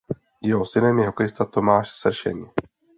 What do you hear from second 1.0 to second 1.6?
hokejista